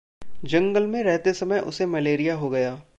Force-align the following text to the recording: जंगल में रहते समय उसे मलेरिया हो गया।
जंगल 0.45 0.87
में 0.87 1.03
रहते 1.03 1.33
समय 1.33 1.59
उसे 1.59 1.85
मलेरिया 1.85 2.35
हो 2.35 2.49
गया। 2.49 2.81